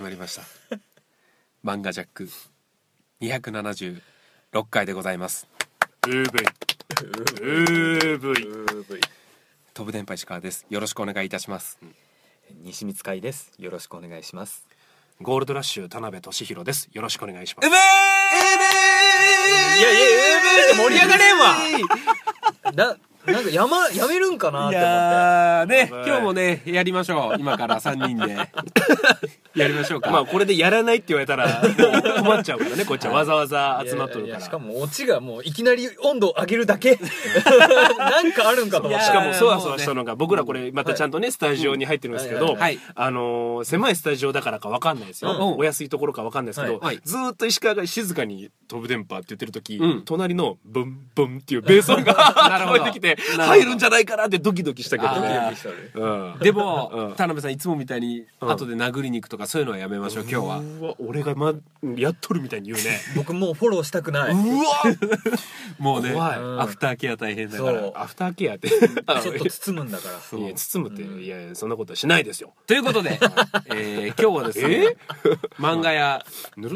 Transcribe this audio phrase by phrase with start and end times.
[0.00, 0.42] 始まりました。
[1.62, 2.26] 漫画ジャック
[3.20, 4.00] 276
[4.70, 5.46] 回でございます。
[6.06, 6.42] うーぶい。
[6.42, 9.00] うーぶい。
[9.74, 10.64] 飛ぶ電波石川です。
[10.70, 11.78] よろしくお願いいたします。
[12.62, 13.52] 西光海です。
[13.58, 14.66] よろしくお願いします。
[15.20, 16.88] ゴールドラッシュ田辺俊弘です。
[16.94, 17.68] よろしくお願いします。
[17.68, 17.70] い！
[17.70, 17.76] や
[19.76, 19.90] いや
[20.70, 21.58] えー、盛り上がれんわ！
[22.72, 24.90] ななんかやまやめるんかなって思って。
[24.90, 26.06] やーねやばい。
[26.06, 27.36] 今日もねやりましょう。
[27.38, 28.36] 今から3人で。
[29.54, 30.10] やりましょうか。
[30.10, 31.62] まあこれでやらないって言われたら
[32.22, 33.12] 困っちゃうからねこっちは。
[33.12, 34.26] わざわざ集まっとるから。
[34.26, 36.98] いやいやしかもオチがもういきなり温度を上げるだけ。
[37.98, 39.04] なんかあるんかと思って。
[39.04, 42.78] しかもそわそわしたのが僕らこれまたちゃんとねスタジオに入ってるんですけどはい。
[42.94, 45.32] あのー狭いスタジオだからかわかんないですよ。
[45.32, 45.58] うん。
[45.58, 47.00] お安いところかわかんないですけどはい。
[47.04, 50.02] ずーっと石川が静かに飛ぶ電波って言ってる時うん。
[50.04, 53.42] 隣のブンブンっていうベース音が 聞こえてきてなるほど。
[53.44, 55.52] 入るんじゃないかなってドキドキしたけどね。
[55.94, 56.38] うん。
[56.40, 57.14] でも、うん。
[57.14, 58.50] 田辺さんいつもみたいにうん。
[58.50, 60.58] 後で殴りに行くとかそういうのはやめましょう今日は。
[60.58, 61.54] うわ俺がま
[61.96, 63.00] やっとるみたいに言うね。
[63.16, 64.32] 僕もうフォローしたくない。
[64.32, 64.64] うわ。
[65.78, 67.80] もうねアフターケア大変だから。
[67.80, 67.92] そう。
[67.94, 68.68] アフターケアって。
[68.68, 70.38] ちょっと包むんだから。
[70.38, 72.52] いや包むっていやいやそんなことはしないですよ。
[72.66, 73.18] ということで、
[73.74, 74.96] えー今日はですね
[75.58, 76.24] 漫画や、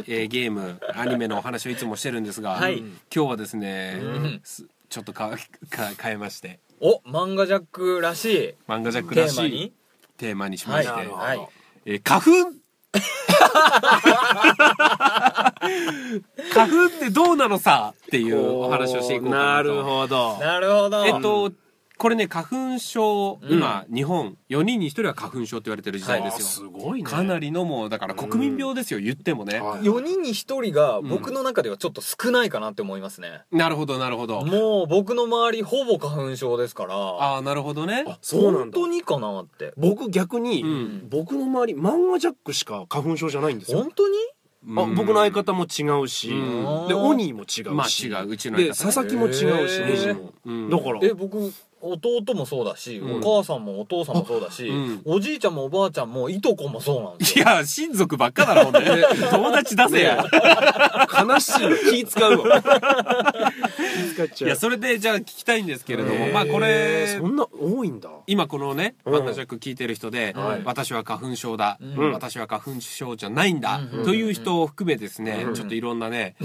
[0.07, 2.79] えーゲームアニメのお話をいつもしてるんですが、はい。
[2.79, 4.41] 今日はですね、うん。
[4.43, 5.31] すちょっとか
[5.71, 6.61] か変えまして。
[6.81, 8.55] お漫画ジャックらしい。
[8.69, 9.73] 漫画ジャックテらしいーマに。
[10.17, 11.49] テーマにしまはいして、はい
[11.87, 12.31] えー花粉？
[16.55, 17.93] 花粉ってどうなのさ？
[18.07, 19.65] っていうお話をしていこうかなと。
[19.65, 21.05] なるほどなるほど。
[21.07, 21.51] えっと
[21.97, 23.53] これね花粉症、うん。
[23.53, 27.09] 今日本4人に1人は花粉症って言われてる時代あですよ、すごいね。
[27.09, 29.83] かなりのもうだから国民病ですよ、言ってもね、はい。
[29.83, 34.45] 4人に1人が僕の中ではちょっと少ないかなって思いますね、なるほどなるほど。
[34.45, 36.95] もう僕の周りほぼ花粉症ですから。
[36.97, 38.05] ああなるほどね。
[38.09, 38.59] あそうなんだ。
[38.59, 39.73] 本当にかなって。
[39.77, 41.09] 僕逆に、うん。
[41.09, 43.79] 僕の周り漫画ジャックしか花粉症じゃないんですよ。
[43.79, 44.17] 本当に？
[44.67, 46.35] あ僕の相方も違うし、う
[46.87, 46.89] ん。
[46.89, 48.31] でオニーも違うし、まあ違う。
[48.31, 49.87] うちの相方佐々木も違うしへー。
[49.87, 50.71] ネジも、うん。
[50.71, 51.01] だから。
[51.03, 51.53] え僕
[51.93, 53.21] 弟もそうだし、うん。
[53.21, 55.03] お母さんもお父さんもそうだし、うん。
[55.05, 58.81] おじいちゃんもおばあちゃんもいとこもそうなんですいよや親族ばっかだろほんで
[59.31, 60.25] 友達出せや。
[61.13, 61.69] 悲しい。
[61.69, 62.63] の気使うわ。
[62.63, 64.49] 気使っちゃう。
[64.49, 68.11] いやそれでじゃあ聞きたいんですけれどもまあこれそんな多いんだ。
[68.27, 69.15] 今このねうん。
[69.15, 70.63] 漫画ジャック聞いてる人で、はい。
[70.65, 72.13] 私は花粉症だ、うん。
[72.13, 74.05] 私は花粉症じゃないんだ、うん。
[74.05, 75.55] という人を含めですね、うん。
[75.55, 76.37] ちょっといろんなね、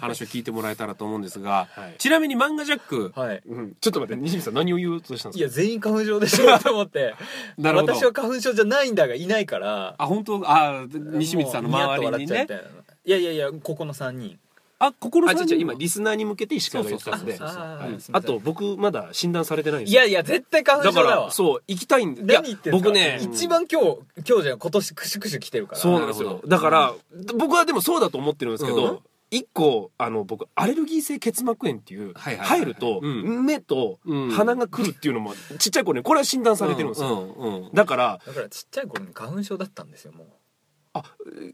[0.00, 1.94] 話を聞いてもらえたらと思うんですが、はい。
[1.98, 3.42] ちなみに漫画ジャックはい。
[3.46, 7.14] うん、ちょっと待って西見さん何を言おうとしたんですかいや全員花粉症でしょ と思って。
[7.58, 7.94] なるほど。
[7.94, 9.94] 私は花粉症じゃないんだがいないから。
[9.98, 10.42] あ本当？
[10.44, 12.26] あ西光さんの周りにね。
[12.26, 12.62] と笑っちゃうみたいな。
[13.04, 14.38] いやいやいやここの3人。
[14.78, 17.38] あ心さんあ違う違う今リスナーに向けて石川が言ってたんで。
[17.40, 22.22] あと僕まだ診断されてないんですいやいや絶対花粉だか症だわらそう行きたいんで。
[22.22, 23.18] いや何言ってんすか僕ね。
[23.22, 23.98] 一番今日
[24.28, 25.78] 今日じゃん今年クシュクシュ来てるから。
[25.80, 26.28] そうなんですよ。
[26.28, 26.94] なるほどだから
[27.36, 28.76] 僕はでもそうだと思ってるんですけうん。
[28.76, 33.44] ど一個あの僕アレルギー性結膜炎っていうはいはいはい入るとうん。
[33.44, 34.30] 目とうん。
[34.30, 37.08] 鼻が来るっていうのもちっちゃい頃にこれは診断されてるんですよ。
[37.08, 37.54] うんうん。
[37.66, 40.38] うんだからだからちっちゃい頃に花粉症だったんですよも
[40.98, 41.02] あ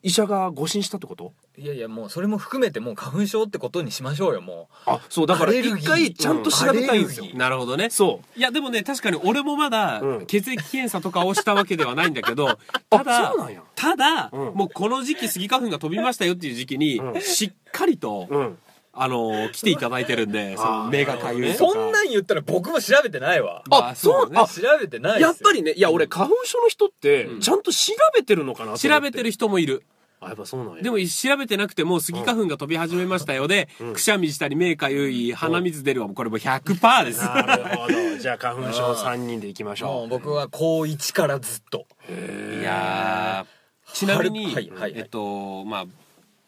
[0.03, 1.33] 医者が誤診したってこと？
[1.59, 7.27] ういやいやもうそれも含めてもう花粉症ってことにしましょうよもあそうだから一回ちゃんと調べたいんですよ。
[7.31, 8.39] うんなるほどねそう。
[8.39, 10.27] いやでもね確かに俺もまだうん。
[10.27, 12.59] 血液検査とかをしたわけではないんだけど
[12.91, 13.63] ただそうなんや。
[13.75, 14.55] ただ、うん。
[14.55, 17.21] もうこの時期スギ花粉が飛びましたよっていう時期に、うん。
[17.21, 18.59] しっかりと、うん
[18.95, 21.73] あの来ていただいてるんで その目がかゆいうとか。
[21.73, 23.63] そんなん言ったら僕も調べてないわ。
[23.69, 27.41] まあそうだねあ調べてないやっぱりねいや俺花粉症の人ってうん。
[27.41, 28.89] ちゃんと調べてるのかなと思って。
[28.89, 29.83] 調べてる人もいる。
[30.21, 30.83] あやっぱそうなんや。
[30.83, 33.93] でも調べてなくてもスギ花粉が飛び始めましたよで、うん。
[33.95, 38.19] くしゃみしたり目かゆい鼻水出るはもうこれもう100%ですなるほど。
[38.19, 39.89] じゃあ花粉症3人でいきましょう。
[39.91, 41.87] もう僕は高1からずっと。
[42.09, 43.63] いやー。
[43.95, 44.93] ちなみに、はいはいはい。
[44.97, 45.87] えっとまあ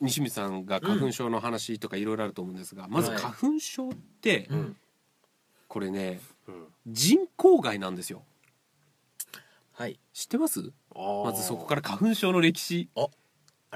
[0.04, 4.76] 西光さんが花粉症の話とかいろいろあると思うんですが、まずはい花粉症って、ん。
[5.66, 6.66] これねうん。
[6.86, 8.22] 人工害なんですよ。
[9.72, 9.98] はい。
[10.12, 10.72] 知ってます？
[10.94, 12.88] まずそこから花粉症の歴史。
[12.94, 13.08] あ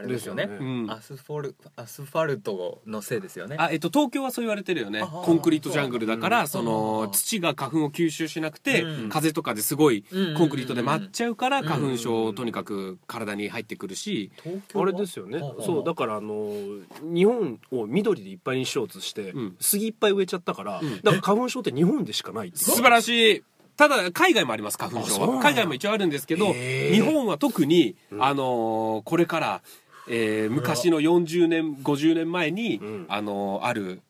[0.00, 0.46] れですよね。
[0.46, 0.90] ですうん。
[0.90, 3.56] アスフォルアスファルトのせいですよね。
[3.58, 5.02] あ、えっと、東京はそう言われてるよね。
[5.02, 9.08] コンクリートジャングルだからそうんの土が花粉を吸収しなくて、うん。
[9.08, 14.84] 風とかですごいうんコンクリートで舞っちゃうからうん花粉症とにかく体に入ってくるし東京は？
[14.86, 15.38] あれですよね。
[15.42, 15.62] ああ。
[15.62, 16.52] そうだからあの
[17.02, 19.56] 日本を緑でいっぱいにしようとして、うん。
[19.60, 20.96] 杉いっぱい植えちゃったから、うん。
[21.02, 22.64] だから花粉症って日本でしかないっていう。
[22.64, 23.42] 素晴らしい。
[23.76, 25.14] ただ海外もあります花粉症。
[25.14, 25.36] あそうなんだ。
[25.36, 26.94] は海外も一応あるんですけどへー。
[26.94, 28.24] 日本は特に、うん。
[28.24, 29.62] あのーこれから、
[30.10, 33.06] えー昔の40年50年前に、うん。
[33.08, 34.02] あのーある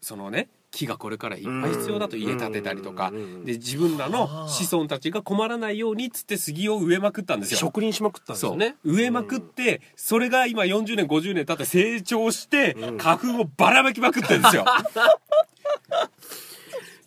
[0.00, 3.10] そのね木がこれからいっぱい必要だと家建てたりとか
[3.44, 7.58] で自分らの子孫たちが困らないようにっつって杉を植えまくったんですよ。
[7.58, 8.76] 植林しまくったんですよね。
[8.84, 12.98] 植えまくってそれが今40年50年経って成長してうん。
[12.98, 14.64] 花粉をばらまきまくってるんですよ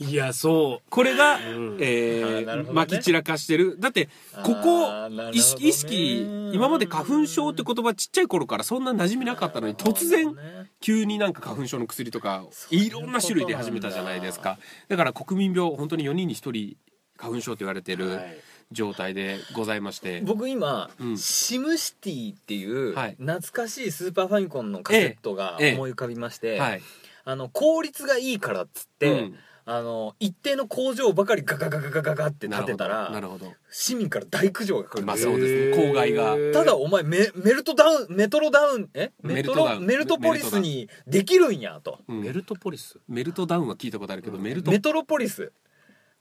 [0.02, 1.78] いやそこれが、ん。
[1.82, 3.78] えーまき散らかしてる。
[3.80, 4.08] だって
[4.44, 4.88] ここ
[5.34, 10.34] 意識意識今まで花粉症って言葉ちっちゃい頃からそんな馴染みなかったのに突然
[10.80, 14.58] 急になんか花粉症の薬とかいろんな種類出始めたじゃないですか。
[14.88, 16.78] だから国民病本当に4人に1人
[17.18, 18.40] 花粉症と言われてう、るはい。
[18.72, 21.18] 状態でございまして、僕今、うん。
[21.18, 25.74] シムシティっていうはい懐かしいスーパーファミコンのカセットがええ。
[25.74, 26.82] 思い浮かびまして、はい、
[27.26, 29.36] あの効率がいいからっつって、うん
[29.72, 35.04] あの一定の工場ばかりガガガガガガガって建てたらなるほどなる市民から大苦情が来る。
[35.04, 35.92] んですよ、まあそうですね。
[35.92, 36.36] 郊外が。
[36.54, 39.12] ただお前メメルトダウンメトロダウンえ？
[39.22, 42.00] メトロメルトポリスにできるんやと。
[42.08, 42.98] メルトポリス？
[43.08, 45.52] メルトダウンは聞いたことあるけど、メルトメトロポリス。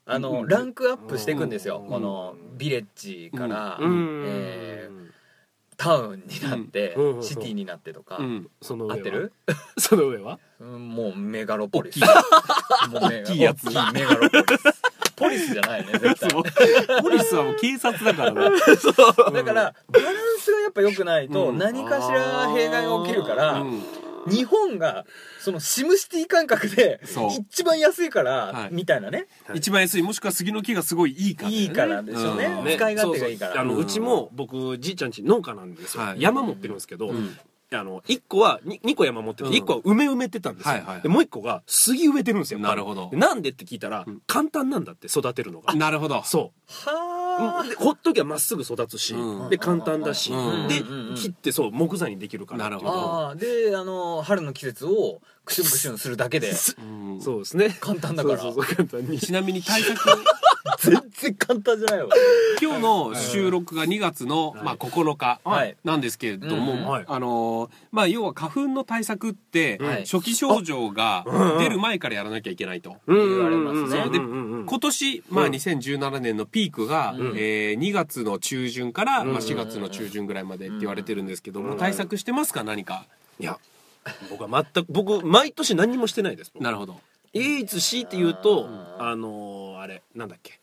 [0.05, 0.47] あの、うん。
[0.47, 1.89] ランクアップしていくんですよ、うん。
[1.89, 4.23] このビレッジから、うん。
[4.27, 5.08] えー
[5.79, 9.31] タウンになって、うんうんシティになってとか、うんその上はってる、
[9.77, 14.73] その上はうん、もうメガロポリス大もうメガ大きいやつ大きいメガロポリス
[15.15, 16.29] ポリスじゃないね絶対
[17.01, 18.57] ポリスはもう警察だからね
[19.33, 23.81] だからバランスがやっぱ良くないとうん何かしら弊害が起きるから、うん
[24.29, 25.05] 日本が
[25.39, 26.99] そのシムシティ感覚で
[27.49, 28.69] 一番安いから、はい。
[28.71, 29.27] みたいなね。
[29.45, 29.57] はい。
[29.57, 32.45] 一番安いもしくは杉の木がすごいいいから、ね、いいからでしょうね。
[32.45, 32.65] うん。
[32.65, 32.75] ね。
[32.75, 33.63] 使い勝手がいいから。
[33.63, 36.21] うちも僕じいちゃんち農家なんですよ、はい。
[36.21, 37.37] 山持ってるんですけど、うん。
[37.71, 39.55] あの1個は 2, 個山持っててうん。
[39.55, 42.59] 1個は梅埋めてたんですよ、はいはいでもう1個が杉植えてるんですよ。
[42.59, 43.09] なるほど。
[43.11, 44.21] でなんでって聞いたら、うん。
[44.27, 45.73] 簡単なんだって育てるのが。
[45.75, 46.23] なるほど。
[46.23, 46.89] そう。
[46.89, 47.18] はで
[47.77, 49.49] ほっときゃまっすぐ育つし、うん。
[49.49, 50.67] で簡単だし、うん。
[50.67, 51.15] で、うん。
[51.15, 52.91] 切ってそう木材にできるからなるほど。
[52.91, 56.51] ああであの春の季節をクシュンクシュンするだけで。
[56.51, 57.77] う んそうですね。
[57.79, 58.39] 簡単だから。
[58.39, 59.19] そうそうそう簡単に。
[59.19, 59.97] ちなみに対策
[60.79, 62.09] 全然簡単じゃないわ。
[62.61, 65.75] 今日の収録が2月の、まあ、9日はい。
[65.83, 67.05] なんですけれども、うんはい。
[67.07, 70.05] あのーまあ要は花粉の対策って、はい。
[70.05, 72.97] 初期症状がうん出る前からやらなきゃいけないと。
[73.07, 73.17] うん。
[73.17, 74.03] 言われますね。
[74.65, 75.51] 今年、まあ、うん。
[75.53, 77.33] 2017年のピークが、うん。
[77.37, 79.31] えー2月の中旬から、うん。
[79.33, 81.77] まあ、4月の中旬ぐらいまでって言われてるんですけども、うん。
[81.77, 82.63] 対策してますか？
[82.63, 83.05] 何か。
[83.39, 83.57] いや
[84.29, 86.99] 僕は全く僕毎年何にもしてないですなるほど
[87.33, 88.67] 唯一強いて言うと
[88.97, 90.59] あのーあれなんだっけ。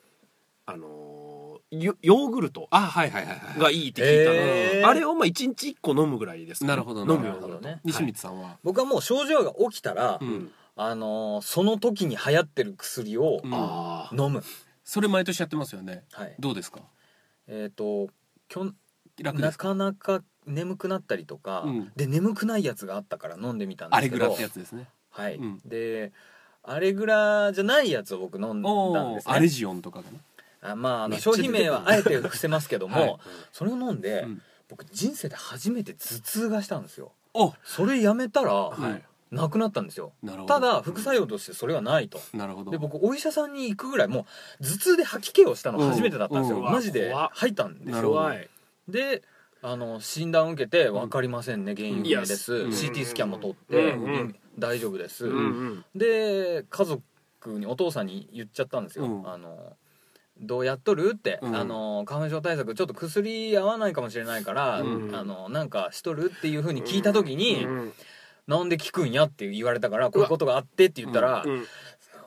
[0.67, 1.37] あのー
[1.71, 4.25] ヨヨーグルトあはいはいはいはいがいいって聞い
[4.81, 7.69] たの、あれをまあ1日1個飲むぐらいですかね、なるほど飲むなるほようになると。
[7.69, 10.51] ね西光さんは、僕はもう症状が起きたら、うん。
[10.77, 13.51] あのーその時に流行ってる薬をうん。
[13.53, 14.45] あ飲む、
[14.85, 16.05] それ毎年やってますよね。
[16.13, 16.35] はい。
[16.39, 16.81] どうですか？
[17.49, 18.09] えっ、と
[18.49, 18.73] きょ
[19.23, 19.75] 楽ですか？
[19.75, 21.93] なかなか眠くなったりとか、うん。
[21.97, 24.89] で眠くないやつがあったから飲んでみたんですけどアレグラってやつですね。
[25.11, 25.61] はい、うん。
[25.65, 26.13] で
[26.67, 29.35] アレグラじゃないやつを僕飲んだんですね。
[29.35, 30.19] アレジオンとかがね
[30.63, 33.17] あまああの商品名はあえて伏せますけども、はい。
[33.53, 34.43] それを飲んで、うん。
[34.69, 37.13] 僕人生で初めて頭痛がしたんですよ。
[37.35, 39.03] おそれやめたら、はい。
[39.31, 40.13] なくなったんですよ。
[40.23, 40.55] なるほど。
[40.55, 42.21] ただ副作用としてそれはないと。
[42.33, 42.71] なるほど。
[42.71, 44.27] で僕お医者さんに行くぐらいも
[44.61, 46.59] う頭痛で吐き気をしたの初めてだったんですよ。
[46.59, 46.67] うん。
[46.67, 47.31] うんマジで怖っ。
[47.33, 48.33] 吐いたんですなるほど。
[48.33, 48.41] よ
[48.89, 49.23] で
[49.63, 52.71] あの診断を受けて分かりませんね原因不明です、うん。
[52.71, 55.41] CT スキャンも取って、うんうん大丈夫です、うんう
[55.75, 55.85] ん。
[55.95, 57.03] で家族
[57.59, 59.29] にお父さんに言っちゃったんですよ、うん。
[59.29, 59.77] あの
[60.41, 61.13] どうやっとる？
[61.15, 61.57] って、うん。
[61.57, 65.15] あの花粉症対策ちょっと薬合わないかもしれないから、うん。
[65.15, 66.33] あのなんかしとる？
[66.37, 67.93] っていうふうに聞いた時に、うん。
[68.47, 69.25] なんで聞くんや？
[69.25, 71.65] って言われたからこういうことがあってって言ったら、うん。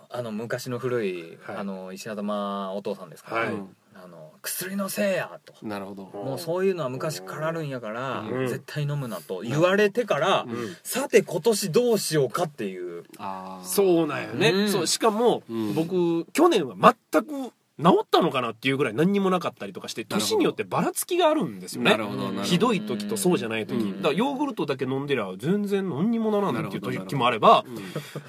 [0.10, 1.56] あの昔の古い、はい。
[1.58, 3.54] あの石頭お父さんですから、はい。
[3.54, 5.54] うんあの薬のせいやと。
[5.66, 6.04] なるほど。
[6.04, 8.48] もうそういうのは昔からあるんやから、うん。
[8.48, 10.76] 絶対飲むなと言われてから、うん。
[10.84, 13.04] さて今年どうしようかっていう。
[13.18, 13.66] あー。
[13.66, 14.70] そうなんよね、うん。
[14.70, 15.74] そうしかも、うん。
[15.74, 16.76] 僕去年は
[17.12, 21.98] 全く治ったのかなっていうぐらい何にもなかったりとかして年によってばらつきがあるんですよね。
[22.44, 24.02] ひどい時とそうじゃない時、うん。
[24.02, 27.78] だからヨーグルトだけ飲んでりゃ全然何にもならないっていう時もあればうん。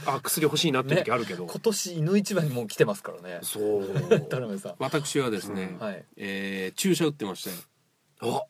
[0.06, 3.40] あ薬欲しいなっていう時あるけど、今年犬一番にもう来てますからね。
[3.42, 3.86] そう。
[4.30, 4.74] 田辺さん。
[4.78, 6.04] 私はですね、はい。
[6.16, 7.50] えー注射打ってまして
[8.20, 8.42] あ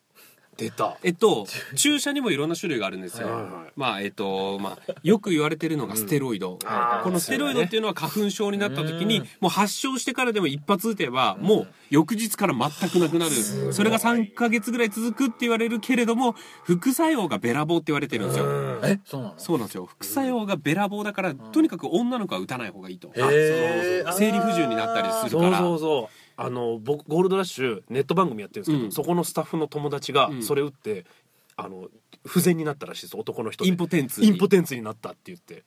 [0.61, 0.97] 出た。
[1.03, 3.71] えっと注射にもいろんな種類があるんですよ、はいはい。
[3.75, 9.27] まあえっとまあよく言われてるのがステロイド、あーこのステロイドっていうのは花粉症になった時にうん。
[9.41, 13.31] もう発症してからでも一発打てばもう翌日から全くなくなる。
[13.73, 18.45] それが3ヶ月ぐらい続くって言われるけれども副作用がべらぼうって言われてるんですよ。
[18.83, 19.33] えそうなの？
[19.37, 19.85] そうなんですよ。
[19.85, 23.11] 副作用がべらぼうだからとにかく女の子は打たない方がいいと。
[23.15, 28.91] 生理不順になったりするそうからそうそうあの僕ゴールドラッシュネット番組やってるんですけど、うん。
[28.91, 30.43] そこのスタッフの友達がうん。
[30.43, 31.05] それ打って、
[31.55, 31.87] あの
[32.25, 33.69] 不全になったらしいです男の人で。
[33.69, 34.27] インポテンツに。
[34.27, 35.63] インポテンツになったって言って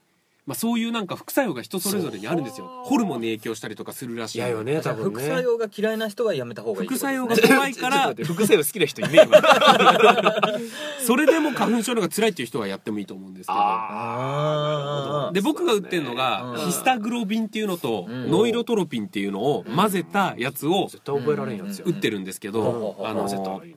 [0.47, 2.67] まあ、そういうなんか副作用が人それぞれにあるんですよ。
[2.85, 4.39] ホルモンに影響したりとかするらしい。
[4.39, 5.21] 嫌よねじゃあ多分ね。
[5.21, 8.15] 副作用が嫌いな人はやめた方がいい副作用が怖いから。
[8.25, 9.43] 副作用好きな人いねえわ。
[11.07, 13.59] それでも花粉症の方が辛いっていう人はやってもいいと思うんですけど。
[13.59, 15.33] あー。
[15.33, 18.31] で僕が売ってるのが、うんヒスタグロビンっていうのと、うん。
[18.31, 23.75] ノイロトロピンっていうのを混ぜたやつを絶対覚えられんやつや売ってるんですけど、うんあのうん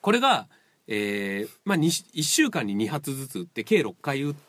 [0.00, 0.48] これが、
[0.86, 4.44] えーまあ、1週間に2発ずつ打って計6回打って、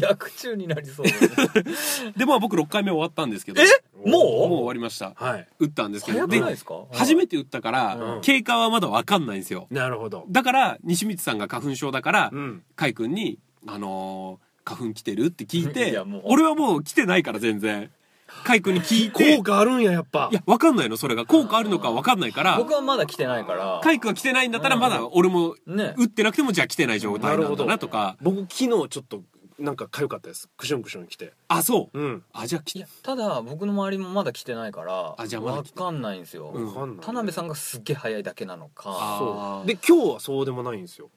[0.00, 1.06] 薬中になりそう。
[2.18, 3.62] でまあ僕6回目終わったんですけど。
[3.62, 3.66] え？
[4.04, 4.22] もう？
[4.48, 5.12] も終わりました。
[5.16, 5.48] はい。
[5.58, 6.26] 打ったんですうけど。
[6.26, 6.74] ですか？
[6.92, 8.20] 初めて打ったから、うん。
[8.20, 9.66] 経過はまだ分かんないんですよ。
[9.70, 10.24] なるほど。
[10.28, 12.62] だから西光さんが花粉症だから、うん。
[12.76, 16.22] カイ君に「あのー花粉来てる?」って聞い いてやもう。
[16.26, 17.90] 俺はもう来てないから全然
[18.44, 19.36] カイ君に聞いて。
[19.36, 20.28] 効果あるんややっぱ。
[20.30, 21.26] いや分かんないのそれが。
[21.26, 22.56] 効果あるのか分かんないから。
[22.58, 23.80] 僕はまだ来てないから。
[23.82, 25.94] カイ君が来てないんだったらまだ俺もね。
[25.96, 28.16] 打ってなくてもじゃあ来てない状態なんだなとか。
[28.20, 29.22] 僕昨日ちょっと
[29.58, 30.48] なんか痒かったです。
[30.56, 31.32] クシュンクシュン来て。
[31.48, 31.98] あそう。
[31.98, 32.22] うん。
[32.32, 32.78] あじゃあ来て。
[32.78, 36.66] いやただ僕の周りもまだ来てないからあじゃあまだ来てわかんないんですよ、うん。
[36.68, 37.06] わかんない。
[37.06, 38.84] 田辺さんがすっげえ早いだけなのか。
[38.86, 39.66] あそう。
[39.66, 41.10] で今日はそうでもないんですよ。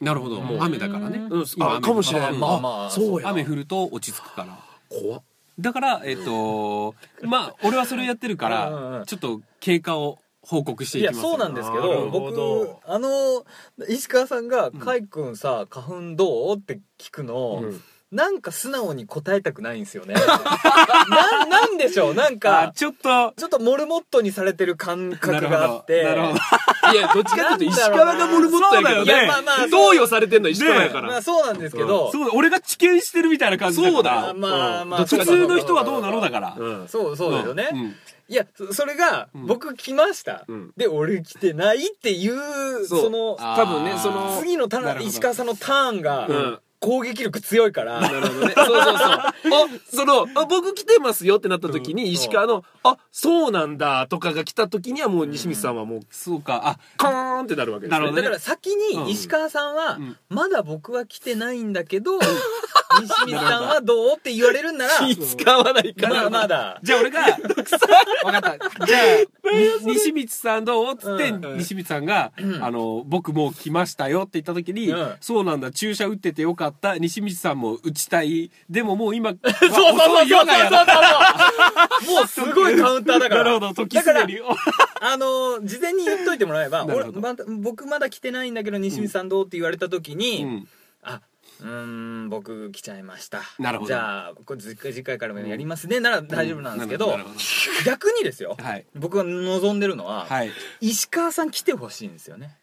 [0.00, 0.40] なるほど。
[0.40, 0.58] もう。
[0.62, 1.18] 雨だからね。
[1.30, 1.44] うん。
[1.56, 3.28] 今あかもしれない雨まあまあそうや。
[3.28, 4.58] 雨降ると落ち着くから。
[4.88, 5.22] 怖っ
[5.58, 11.22] だからえっとまあ俺はそれやってるからちょっと経過を報告していきますよ。
[11.22, 12.08] そうなんですけなど。
[12.10, 13.44] 僕あの
[13.88, 20.14] 石川さんが「海君さ花粉どう?」って聞くの、うんなんか素直に答えたくないんですよね。
[21.10, 22.14] ななんでしょう？
[22.14, 23.34] なんあかちょっと。
[23.36, 26.04] ちょっとモルモットにされてる感覚があって。
[26.04, 26.38] なるほど
[26.92, 29.24] いやどっちかっていうと石川がモルモットやけどそうだよね。
[29.24, 31.08] いやまあまあ贈与されてんの石川やから。
[31.08, 34.28] まあそうなんですけど、そう俺が知見してるみたいな感じだそうだ。
[34.28, 36.54] よまあまあ普通の人はどうなのだから。
[36.58, 37.16] うんそう。
[37.16, 37.96] そうですよね、うん。
[38.30, 39.46] いやそそれがうん。
[39.46, 40.72] 僕来ました、うん。
[40.78, 48.54] で俺来てないっていうそのあ多分ねその次のターン石川さんのターンがうん攻撃力強いから、 なるほどね。
[48.54, 48.94] そうそうそう。
[48.96, 49.32] あ、
[49.92, 56.62] その、あ僕来てますよってなった時に、石川の、あ、そうなんだとかが来た時にはもう西光さんはもう、そうか。
[56.64, 57.98] あカーンってなるわけですね。
[57.98, 58.22] なるほどね。
[58.22, 60.16] だから先に石川さんは、うん。
[60.28, 62.18] まだ僕は来てないんだけど、
[63.00, 66.22] 西光さんはどうって言われるんなら、気使わないかまら。
[66.24, 66.80] だまだ。
[66.82, 68.86] じゃあ俺が分かった。
[68.86, 69.50] じゃあ
[69.84, 71.58] に西光さんどうっつって、うん。
[71.58, 75.14] 西光さんが、あの「僕もう来ましたよ」って言った時に「うん。
[75.20, 76.67] そうなんだ注射打っててよかった
[76.98, 78.50] 西光さんも打ちたい。
[78.68, 80.46] でももう今 そうそうそうそうそう
[82.14, 83.44] もうすごいカウンターだから。
[83.44, 84.40] なるほど時すでに。
[85.00, 86.86] あの事前に言っといてもらえば
[87.48, 90.68] 僕まだ来てないんだけど西光さんどうって言われた時に、うん。
[91.02, 91.20] あ
[91.60, 93.42] うーん僕来ちゃいました。
[93.58, 93.88] なるほど。
[93.88, 96.00] じゃあこれ次回からもやりますね。
[96.00, 97.34] なら大丈夫なんですけど,、なるほど。
[97.84, 98.86] 逆にですよ、はい。
[98.94, 100.52] 僕が望んでるのは、はい。
[100.80, 102.56] 石川さん来てほしいんですよね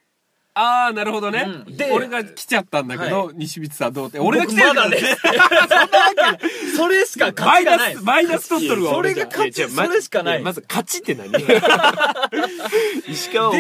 [0.58, 1.76] ああなるほどね、うん。
[1.76, 4.20] で俺が来ちゃったんだけど、は西光さんどうって。
[4.20, 6.40] 俺が来てるから僕まだね。
[6.78, 7.94] それしかマイ勝ちがない。
[7.96, 10.38] ナスマイナス取っとるわそれが勝ちそれしかない。
[10.38, 11.30] やまず勝ちって何？
[13.08, 13.54] 石川を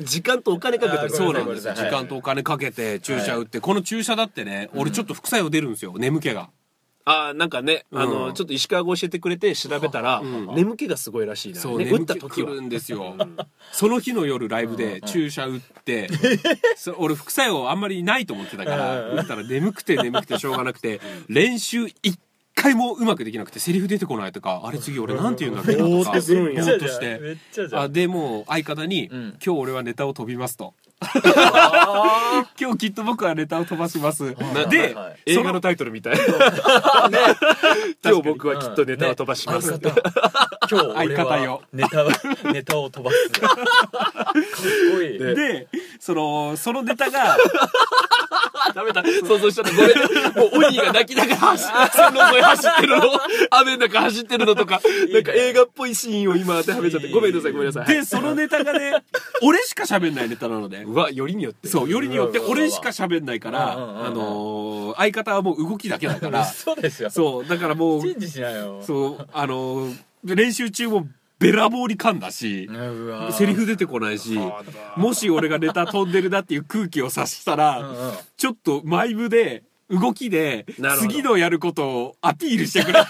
[0.00, 1.74] 時間とお金かけてそうなんですよ。
[1.74, 5.94] 時間とお金かけて注射打って、この注射だってね俺ちょっと副作用出るんですよ。
[5.98, 6.50] 眠気が
[7.10, 8.10] あーなんかね、あうん。
[8.10, 10.54] のちょっと石川が教えてくれて調べたら、ん。
[10.54, 13.16] 眠気がすごいらしいな、そう、ね、打った時るんですよ。
[13.72, 16.08] その日の夜ライブで注射打って、
[16.76, 22.18] そ俺副作用あんまりないと思ってたから、打ったら眠くて眠くてしょうがなくて、練習一
[22.54, 26.12] 回もうまくできなくて、セリフ出てこないとか、あれ次俺なんて言うんだっけなとか、ぼーっ
[26.78, 27.76] として。
[27.76, 29.08] あでもう相方に、ん。
[29.08, 30.74] 今日俺はネタを飛びますと。
[30.86, 30.89] あ
[32.60, 34.24] 今日きっと僕はネタを飛ばします。
[34.24, 36.14] ーで、映画のタイトルみたい。
[38.04, 39.80] 今日僕はきっとネタを飛ばします、
[40.70, 41.52] 今日俺相方よ。
[41.52, 42.10] はネタを
[42.52, 43.40] ネタを飛ばす。
[43.40, 43.56] かっ
[44.94, 45.18] こいい。
[45.18, 47.36] ででそのそのネタが
[48.74, 49.02] ダメだ。
[49.02, 49.72] 想像しちゃった。
[49.72, 49.90] ごめん。
[49.90, 49.94] ね
[50.36, 51.72] もう鬼が泣きながら走線
[52.12, 53.02] 路沿い走ってるの。
[53.50, 54.80] 雨の中走ってるのとか。
[55.12, 57.10] なんか映画っぽいシーンを今当てはめちゃって。
[57.10, 57.86] ごめんなさいごめんなさい。
[57.86, 59.02] でそのネタがね
[59.42, 61.68] 俺しか喋んないネタなのでうわよりによって。
[61.68, 63.76] そうよりによって俺しか喋んないから、あ
[64.10, 66.44] のー相方はもう動きだけだから。
[66.50, 67.10] そうですよ。
[67.10, 68.82] そうだからもうチェンジしないよ。
[68.82, 71.06] そうあのー練習中も
[71.38, 72.68] べらぼうに噛んだし
[73.32, 74.38] セリフ出てこないし
[74.96, 78.12] もし俺がネタ飛んでるなっていう空気を察したら、うんうん。
[78.36, 80.66] ちょっとマイブで動きで
[81.00, 83.00] 次のやることをアピールしてくれ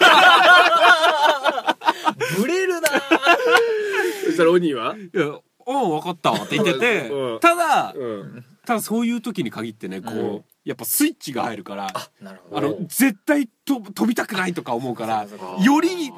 [2.38, 2.88] ブレるな
[4.26, 4.94] そしたら鬼は？
[4.96, 5.26] いや
[5.70, 7.40] うん分かったって言ってて、 うん。
[7.40, 8.44] ただ、うん。
[8.66, 10.44] ただそういう時に限ってねこう、うん。
[10.64, 11.86] やっぱスイッチが入るから
[12.20, 15.64] なるほあの絶対と飛びたくないとか思うからそうそう。
[15.64, 16.12] より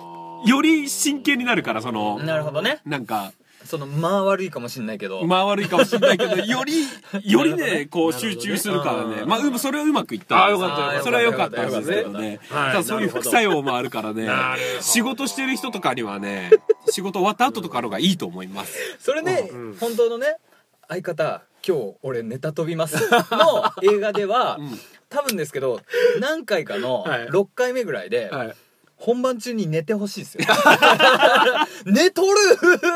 [0.45, 2.81] より真剣になるからそのなるほどね。
[2.85, 3.33] なんか
[3.65, 6.87] そのまあ悪いかもしんないけど、まあ悪いかもしれないけど、 より、
[7.25, 9.23] よりね、こう集中するからね。
[9.23, 10.47] うんまあ、うそれはうまくいった。
[10.47, 12.41] あよかったそれは良かったんですけどね。
[12.49, 12.73] はい。
[12.73, 14.29] ただそういう副作用もあるからね。
[14.81, 16.51] 仕事してる人とかにはね、
[16.91, 18.79] 仕事終わった後とかの方がいいと思います。
[18.99, 19.77] それで、うん。
[19.79, 20.37] 本当のね
[20.89, 24.79] 相方今日俺ネタ飛びますの 映画では、うん。
[25.09, 25.81] 多分ですけど
[26.21, 27.29] 何回かのはい。
[27.29, 28.57] 6回目ぐらいで、はい
[29.05, 30.45] 本番中に寝てほしいですよ。
[31.87, 32.29] 寝とる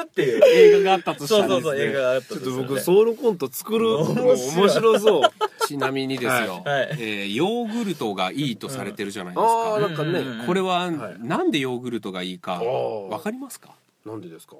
[0.05, 0.41] っていう。
[0.45, 5.67] 映画があったとしたそうそうそう映画があったちょっととするね僕ソウルコント作るの面面白そう。
[5.67, 6.81] ちなみにですよ、 はい。
[6.81, 9.89] はいえーヨーグルトがいいとされてるじゃないですああか。
[9.89, 11.17] なんかね、うんこれは、はい。
[11.19, 12.65] なんでヨーグルトがいいか、ー。
[13.09, 13.71] わかりますか？
[14.05, 14.55] なんでですか？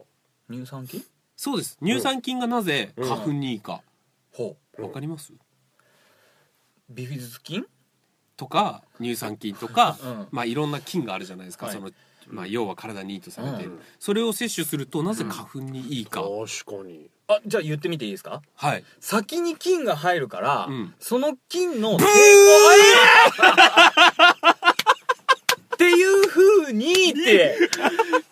[0.51, 1.05] 乳酸菌？
[1.37, 1.79] そうです。
[1.85, 3.83] 乳酸菌がなぜうん花粉にいいか、
[4.33, 4.83] ほう。
[4.83, 5.33] わかります？
[6.91, 7.65] ビフィズス菌？
[8.37, 10.27] とか乳酸菌とか、うん。
[10.31, 11.75] まあいろんな菌があるじゃないですか、はい。
[11.75, 11.91] その
[12.29, 13.81] まあ要は体にいいとされている、うん。
[13.99, 17.09] それを摂取するとなぜ花粉にいいか、確かに。
[17.29, 18.43] あじゃあ言ってみていいですか？
[18.55, 18.85] はい。
[19.01, 20.95] 先に菌が入るから、うん。
[21.01, 21.99] その菌のっ
[25.79, 27.59] ていう風にって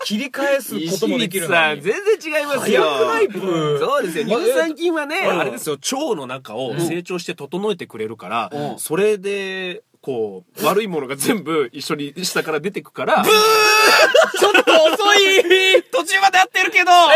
[0.05, 1.93] 切り返すこともできる全然
[2.41, 2.83] 違いますよ。
[2.83, 3.79] 早くないブー？
[3.79, 4.25] そうですよ。
[4.25, 5.41] 乳酸菌はねうん。
[5.41, 5.75] あれですよ。
[5.75, 8.79] 腸の中を成長して整えてくれるから、うん。
[8.79, 13.25] それでこう悪いものが全部一緒に下から出てくから。
[14.39, 15.83] ちょっと遅い！
[15.91, 16.91] 途中まで合ってるけど！
[16.91, 17.09] あ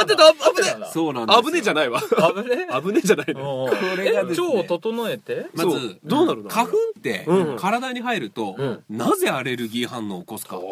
[0.00, 2.08] あってた危ねそうなんですよ危ねえじゃないわ危
[2.48, 10.64] ね危ねえじゃないのこれがね腸を整えてまずどうなるの花粉ってうん体に入ると、うんなぜアレルギー反応を起こすか確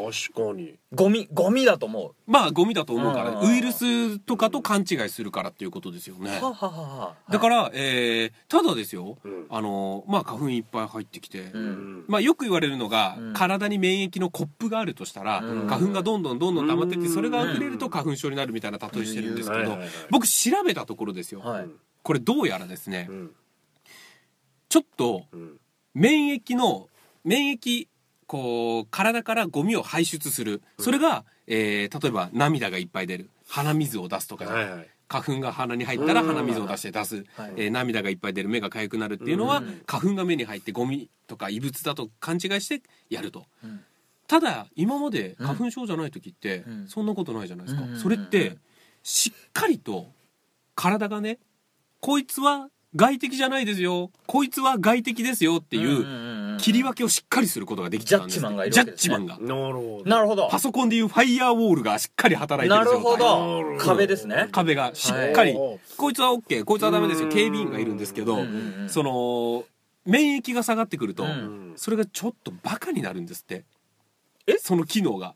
[0.53, 3.51] かにゴミゴミだと思まあゴミだと思うから、うん。
[3.51, 6.39] ウイルスとかと勘違いするからっていうことですよね。
[6.41, 6.71] うははは。
[6.71, 9.47] はだから、えーただですよ、うん。
[9.51, 11.99] あのまあ花粉いっぱい入ってきて、ううん。
[12.03, 13.33] んまあ、よく言われるのが、うん。
[13.33, 15.67] 体に免疫のコップがあるとしたら、うん。
[15.67, 17.15] 花粉がどんどんどんどん溜まってって、うん。
[17.15, 21.69] それが溢れると花粉症になるみたいな例えしてるんですけど、はいはいはい僕調べたところですよ、はい。
[22.05, 23.31] これどうやらですね、うん。
[24.69, 25.57] ちょっとうん。
[25.95, 26.89] 免疫の
[27.25, 27.89] 免疫
[28.27, 30.63] こう体からゴミを排出する。
[30.79, 33.31] それが、えー例えば涙がいっぱい出る。
[33.49, 34.89] 鼻水を出すとかはいはい。
[35.09, 36.27] 花粉が鼻に入ったらうん。
[36.29, 37.53] 鼻水を出して出す、はい。
[37.57, 38.49] えー涙がいっぱい出る。
[38.49, 39.83] 目が痒くなるっていうのは、うん。
[39.87, 43.45] 花粉が目に入ってゴミとか異物だと勘違いしてやると。
[43.63, 43.81] うん。
[44.27, 46.89] ただ今まで花粉症じゃない時ってうん。
[46.89, 47.99] そんなことないじゃないですか、うん。
[47.99, 48.57] それって
[49.05, 50.09] しっかりと
[50.75, 51.39] 体がね
[52.01, 54.11] こいつは外敵じゃないですよ。
[54.27, 59.15] こいつは外敵ですよっていう切り分けをしっかりすることができたんです、ジャッジマンがいるジャわけですね。
[59.15, 59.55] ッジマンが。
[59.55, 60.11] なるほど。
[60.11, 60.49] なるほど。
[60.51, 63.71] パソコンでいうファイヤーウォールがしっかり働いてるなる状態ほど。
[63.71, 64.49] うん壁ですね。
[64.51, 65.81] 壁がしっかり、はい。
[65.97, 67.27] こいつは OK こいつはダメですよ。
[67.27, 67.33] うん。
[67.33, 68.39] 警備員がいるんですけど、
[68.89, 69.65] その
[70.07, 71.27] 免疫が下がってくると、
[71.77, 73.65] それがちょっとバカになるんですって。
[74.47, 74.57] え？
[74.59, 75.35] その機能が。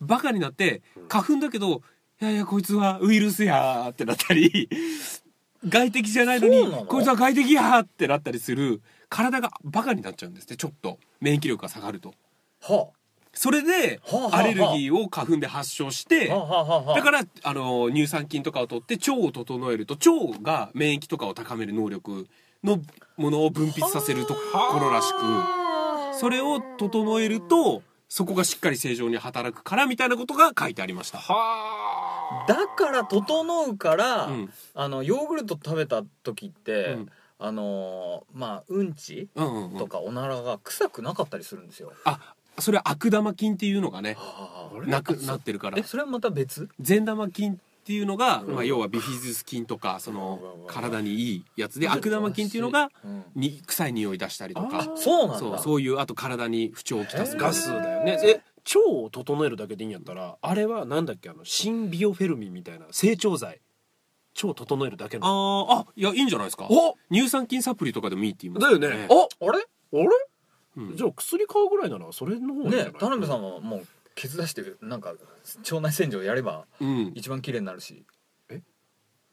[0.00, 1.82] バカになって花粉だけど
[2.22, 4.68] いやいやこいつはウイルスやーってなったり
[5.68, 10.98] 外敵じゃないのにこいつは外敵やーってなったりする体がバカになっちゃうんですってちょっと。
[11.20, 12.14] 免疫力が下がると。
[12.62, 12.88] は
[13.32, 14.00] それで
[14.32, 22.26] アレルギーを花粉で発症してだからあの乳酸菌とかを取って腸を整えると腸が免疫とかを高める能力
[22.64, 22.80] の
[23.16, 24.40] ものを分泌させるとこ
[24.80, 25.18] ろらしく。
[26.18, 31.18] それを整えるとそこがしっかり正常に働くからみたいなことが書いてありました。
[31.18, 34.52] はだから整うから、うん。
[34.74, 37.08] あのヨーグルト食べた時って、うん。
[37.42, 44.18] あのーまあうんちうんうんうん、とかおならが臭くなかったりするんですよ、あそれは悪玉菌っていうのがね
[44.84, 45.78] なくなってるから。
[45.78, 46.68] えそれはまた別？
[46.80, 48.54] 善玉菌っていうのが、うん。
[48.54, 53.24] まあ、要はビフィズス菌とかその体にいいやつで悪玉菌っていうのがうん。
[53.34, 55.32] に臭い匂い出したりとかそうなん。
[55.32, 58.40] だそうそういうあと体に不調をきたすガスだよねえ
[58.76, 59.92] 腸を整えるだけでいいん。
[59.92, 61.06] やったらあれはなん。
[61.06, 63.60] だっけあの新ビオフェルミンみたいな成長剤
[64.36, 66.28] 腸を整えるだけのあーあいやいいん。
[66.28, 70.08] じゃないですかお乳酸菌サプリとかでもいいって言いますだよねああれあれ
[70.76, 70.96] うん。
[70.96, 72.70] じゃあ薬買うぐらいならそれの方がいいん。
[72.72, 73.42] じゃないね田辺さん。
[73.42, 75.14] はもうケツ出してなんか
[75.58, 78.04] 腸内洗浄やればうん、一番綺麗になるし。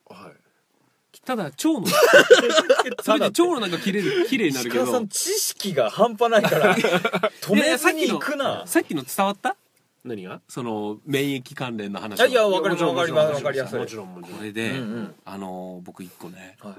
[0.10, 1.20] はい。
[1.26, 1.86] ただ腸の
[3.04, 4.84] それで腸の中きれいきれいになるけど。
[4.84, 6.76] 石川さん知識が半端ないから
[7.42, 8.66] 止めずに行くな。
[8.68, 9.58] さっきの伝わった？
[10.06, 10.42] 何が？
[10.48, 12.22] その免疫関連の話。
[12.22, 13.80] あいやはわかりますわかりますわかりやすい。
[13.80, 14.38] もちろんもちろん。
[14.40, 15.16] これで、うんうん。
[15.26, 16.74] あの僕一個ねはい。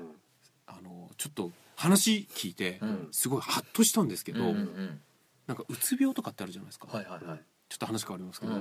[0.66, 3.08] あのちょっと話聞いて、うん。
[3.12, 5.00] すごいハッとしたんですけど、うんうんうん。
[5.46, 8.52] なんかうつ病とかってあるじゃないですか、はいはいはいちょっと話変わりますけど、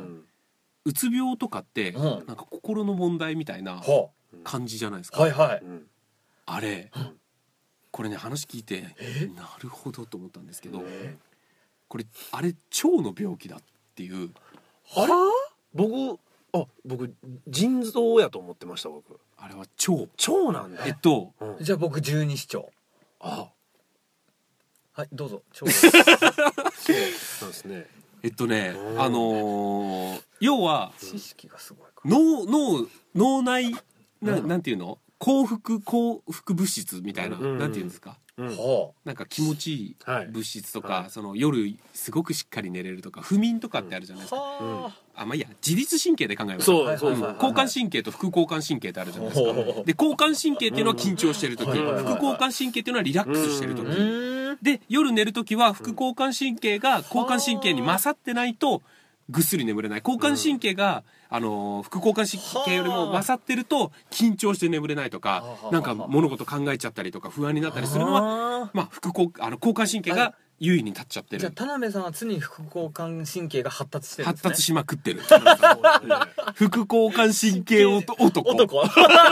[0.86, 2.04] うつ病とかって、うん。
[2.28, 4.10] なんか心の問題みたいなは
[4.44, 5.62] 感じじゃないですか、あはいはい。
[5.64, 5.88] うん
[6.50, 6.92] あれ、ん。
[7.92, 9.30] これね話聞いてえ？
[9.36, 11.18] なるほどと思ったんですけど、え？
[11.90, 13.60] これあれ腸の病気だっ
[13.96, 14.30] ていう
[14.96, 15.14] あれ？
[15.74, 16.20] 僕
[16.54, 17.14] あ僕
[17.48, 19.20] 腎臓やと思ってました僕。
[19.38, 19.94] あれは腸。
[19.94, 20.86] 腸なんだ。
[20.86, 21.64] えっとうん。
[21.64, 22.70] じゃあ僕十二指腸。
[23.20, 23.50] あ。
[24.94, 25.44] はいどうぞ。
[25.62, 25.70] 腸。
[25.72, 26.96] そう
[27.42, 27.88] なんですね
[28.28, 29.02] えっとねうん。
[29.02, 32.02] あのー要は知識がすごいか。
[32.06, 32.86] 脳脳
[33.16, 33.72] 脳内
[34.22, 34.48] なうん。
[34.48, 35.00] なんていうの？
[35.18, 37.58] 幸福幸福物質みたいな、うん。
[37.58, 38.18] なんていうんですか？
[38.38, 38.48] うん。
[38.50, 40.28] はなんか気持ちいいはい。
[40.28, 41.10] 物質とか、はい。
[41.10, 45.26] その夜すごくしっかり寝れるとか不眠とかってあるじゃないですか、はあ。
[45.26, 49.54] まあいいや自律神経で考えます交感神経と副交感神経ってあるじゃないですか。
[49.54, 58.82] ほうほうで交感神経っていうのは緊張してる時、はいはいはい副交感神経っていうのはリラックスしてる時、うーんで夜寝る時は副交感神経が交感神経に勝ってないと
[59.30, 60.00] ぐっすり眠れない。
[60.00, 68.22] 交感神経が、あのー副交感神経よりも勝ってると緊張して眠れないとかはあなんか物事考えちゃったりとか不安になったりするのは
[68.62, 71.40] はまあ副交あの交感神経が優位に立っちゃってる。
[71.40, 74.50] じゃあ田辺さんは常に副交感神経が発達してるんですね。
[74.50, 75.22] 発達しまくってる。
[76.56, 78.50] 副交感神経男男。
[78.50, 78.84] 男。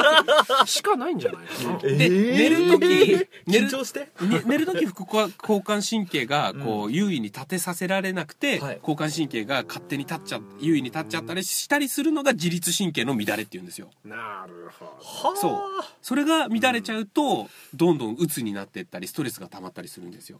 [0.66, 1.78] しかないんじゃないかな。
[1.80, 4.00] で寝る時寝る緊張して？
[4.22, 8.78] ね寝る時副交感神経がこう優位に立てさせられなくて、はい。
[8.80, 13.90] 交感神経が勝手に立っちゃ優位に立っちゃったりしたりするのが自律神経の乱れっていうんですよ。
[14.04, 15.36] なるほど。
[15.36, 15.62] そう。
[16.02, 20.40] それが乱れちゃうとどんどん鬱になっていったりストレスが溜まったりするんですよ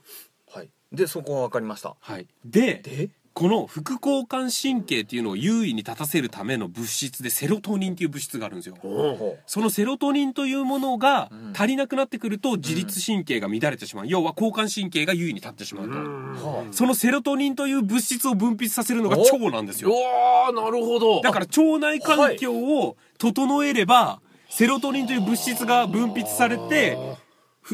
[0.56, 0.70] はい。
[0.92, 1.96] でそこは分かりました。
[2.00, 2.28] はい。
[2.46, 3.10] でで？
[3.34, 8.78] この副交感神経っていうのを優位に立たせるための物質でセロトニンっていう物質があるんですよ。
[8.82, 11.54] おそのセロトニンというものがうん。
[11.54, 19.92] 足りなくなってくると自律神経が乱れてしまう、要は交感神経が優位に立ってしまうと、はそのセロトニンという物質を分泌させるのがお腸なんですよ。
[19.92, 21.20] おーなるほど。
[21.20, 27.25] だから腸内環境を整えれば、セロトニンという物質が分泌されてふ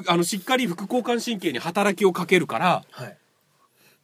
[0.08, 3.18] あのしっかり副交感神経に働きをかけるからはい。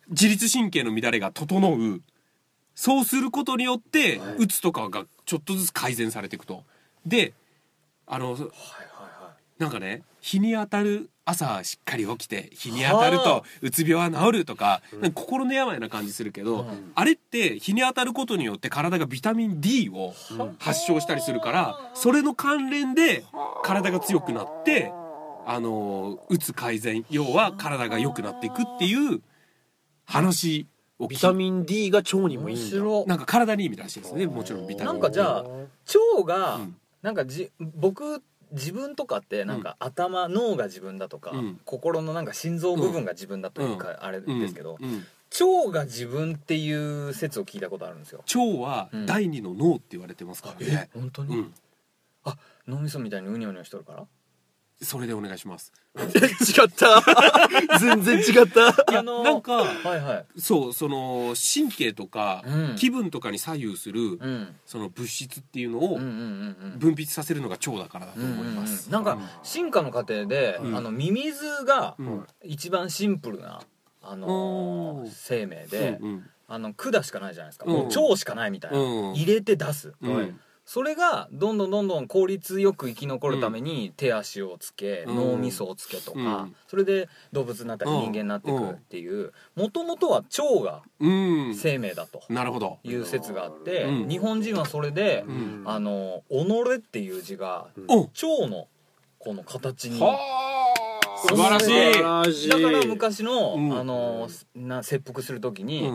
[0.10, 2.02] 自律神経の乱れが整う。
[2.76, 6.64] そうすることによって、うつとかがちょっとずつ改善されていくと。
[7.06, 7.34] で
[8.06, 8.52] あのはいはい
[9.62, 13.26] なんかね日に当たる朝しっかり起きて日に当たるはあ。
[13.42, 16.92] とうつ病は治るとか,、か心の病な感じするけど、うん。
[16.94, 20.14] あれって日に当たることによって体がビタミン D を
[20.60, 23.26] 発症したりするからそれの関連で
[23.64, 24.92] 体が強くなって
[25.50, 29.22] あのうつ改善要は体が良くなっていくっていう
[30.04, 30.68] 話
[31.00, 32.74] を聞ビタミン D が腸にもいい
[33.08, 34.28] なんか体にいいみたいらしいですね。
[34.28, 34.94] もちろんビタミン。
[34.94, 36.76] なんかじゃあ腸が、うん。
[37.02, 41.60] なんかじ僕自分とかってなんか頭、脳が自分だとか、うん。
[41.64, 45.06] 心のなんか心臓部分が自分だというか、あれうんですけど、うん。
[45.66, 48.24] 腸が自分っていう説を聞いたことあるんですよ。
[48.36, 51.54] 腸は第二の脳って言われてますからね、本当に、うん、
[52.68, 54.08] 脳みそみたいにうにょうにょしとるから？
[54.82, 55.74] それでお願いします。
[55.98, 57.02] 違った？
[57.80, 58.70] 全然違った？
[58.92, 60.26] いやあのーなんかはいはい。
[60.40, 62.76] そうその神経とか、うん。
[62.76, 64.56] 気分とかに左右する、うん。
[64.66, 66.80] その物質っていうのをうんうんうんうん。
[66.80, 70.78] 分泌させるのが腸だからだとうん思います、うんなんか進化の過程で、うん。
[70.78, 72.28] あのミミズがうん。
[72.44, 73.62] 一番シンプルな
[74.04, 76.30] あのうん生命で、うんうん。
[76.48, 77.74] あの管しかないじゃないですか、うん。
[77.74, 79.16] もう腸しかないみたいな、うん。
[79.16, 85.16] 入れて出す、うんそれがどんどんどんどん効率よく生き残るために手足をつけ、うん。
[85.16, 86.56] 脳みそをつけとか、うん。
[86.68, 91.56] それで動物になったりうん人間になっていくっていうもともとは腸がうん。
[91.56, 92.80] 生命だとなるほど。
[92.84, 94.10] いう説があって、うん。
[94.10, 95.64] 日本人はそれで、うん。
[95.66, 96.36] あの「己」
[96.76, 98.68] っていう字がお腸の
[99.20, 100.20] この形には
[101.30, 102.50] 素晴らしい。
[102.50, 103.80] だから昔の,、うん。
[103.80, 105.88] あのな切腹する時に、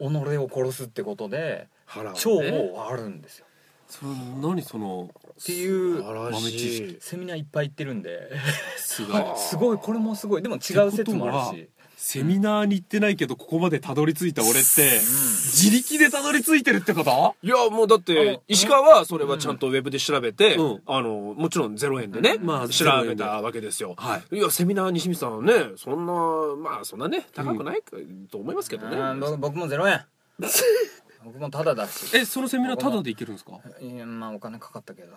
[0.00, 0.22] うん。
[0.22, 3.45] 己を殺すってことで腹腸を割るんですよ
[3.88, 4.10] それ
[4.42, 6.92] 何そのっていう豆知し識。
[6.92, 8.30] いセミナーいっぱい行ってるんで。
[8.76, 9.24] すごい。
[9.36, 9.78] すごい。
[9.78, 10.42] これもすごい。
[10.42, 11.68] でも違う説もあるし。
[11.96, 14.62] セミナーに行ってないけどここまでたどり着いた俺ってうん。
[15.00, 17.34] 自力でたどり着いてるってこと？
[17.42, 20.82] いやもうだっあての石川はそれはちゃんとウェブで調べて、うん。
[20.86, 24.36] あのもちろん0円でね、まあ調べたわけですよ、はい。
[24.36, 26.12] いやセミナー西光さんはねそんな
[26.70, 27.96] まあそんなね高くないか
[28.30, 28.96] と思いますけどね、
[29.38, 30.04] 僕も0円
[31.26, 32.16] 僕もタダだし。
[32.16, 33.52] えそのセミナータダで行けるんですか？
[33.80, 35.12] いやまあお金かかったけど。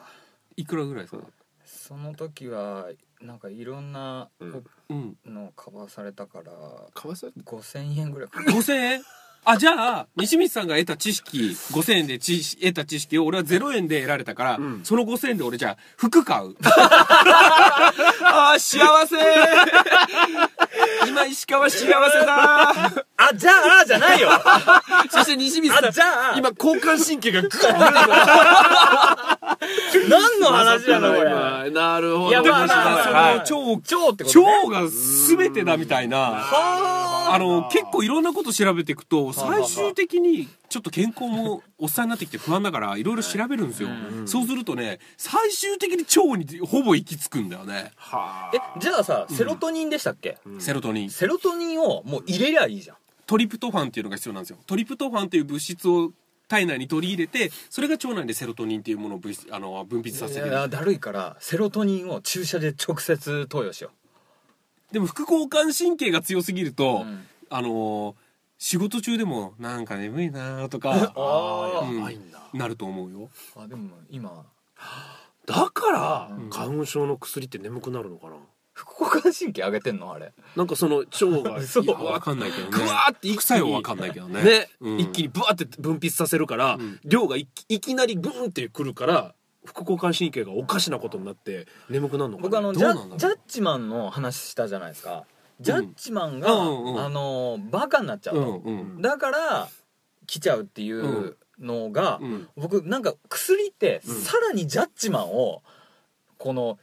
[0.58, 1.24] いくらぐらいですか？
[1.66, 2.88] その時は
[3.22, 4.64] なんかいろんなうん。
[4.90, 5.18] うん。
[5.26, 6.46] のカバーされたから
[6.94, 8.30] かわいそう5000円ぐらい。
[8.30, 9.02] かかる5000円？
[9.46, 11.38] あじゃあ西光さんが得た知識
[11.72, 14.82] 5000円で知得た知識を俺は0円で得られたから、うん。
[14.84, 16.56] その5000円で俺じゃあ服買う。
[16.66, 19.16] あー幸せ
[21.08, 21.86] 今石川幸せ
[22.26, 22.82] だ。
[23.18, 24.30] あじゃあじゃないよ。
[25.10, 25.86] そして西光さん。
[25.90, 26.38] あじゃあ。
[26.38, 27.52] 今交感神経がグッ
[30.10, 31.30] 何の話なのこれ。
[31.66, 33.36] れなるほどいやまあまあそはい。
[33.52, 34.46] の腸超ってことね。
[34.70, 34.90] 腸が
[35.28, 36.18] 全てだみたいな。
[36.18, 43.90] はあの結構いろんなこと調べていくとはあ最終的にちょっと健康も おっさんになってきて不安だからいろいろ調べるんですよ、
[44.26, 51.10] そうするとね最終的に腸にほぼ行き着くんだよね、はえじゃあさセロトニンでしたっけ、セロトニン。
[51.10, 52.98] セロトニンをもう入れりゃいいじゃん。
[53.26, 54.58] トリプトファンっていうのが必要なんですよ。
[54.66, 56.12] トリプトファンっていう物質を
[56.48, 60.48] 体内に取り入れてそれが腸内でセロトニンっていうものをあの分泌させてる。
[60.48, 63.92] いやだるいからセロトニンを注射で直接投与しよ
[64.92, 67.26] でも副交感神経が強すぎると、うん。
[67.52, 68.16] あの
[68.60, 73.30] 仕事中でもなんか眠いなとかあうんやばいんだなると思うよ。
[73.56, 74.46] あでも今
[75.48, 76.50] だからうん。
[76.50, 78.36] 花粉症の薬って眠くなるのかな？
[78.74, 80.14] 副交感神経上げてんの？
[80.14, 80.32] あれ。
[80.56, 81.84] なんかその腸が そう。
[81.84, 82.70] いやわかんないけどね。
[82.72, 84.44] グワーって一気に副作用わかんないけどね。
[84.44, 85.00] ね、うん。
[85.00, 87.00] 一気にブワーって分泌させるから、うん。
[87.04, 89.34] 量がいきいきなりブーンってくるから
[89.66, 92.50] 副交感神経がおかしなことになって眠くなるのかな？
[92.50, 93.20] 僕あのジャどうなんだろう？
[93.20, 95.26] ジャッジマンの話したじゃないですか。
[95.60, 96.84] ジャッジマンが、うん。
[96.86, 99.02] うんあのバカになっちゃううと、んうん。
[99.02, 99.68] だから
[100.26, 102.48] 来ちゃうっていうのが、うん。
[102.56, 104.16] 僕なんか薬ってうん。
[104.16, 105.62] さらにジャッジマンを
[106.38, 106.80] この